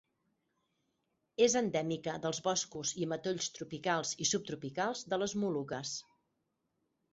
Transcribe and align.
És 1.47 1.55
endèmica 1.61 2.15
dels 2.23 2.39
boscos 2.47 2.95
i 3.03 3.07
matolls 3.13 3.51
tropicals 3.59 4.15
i 4.27 4.29
subtropicals 4.33 5.07
de 5.13 5.23
les 5.25 5.39
Moluques. 5.45 5.97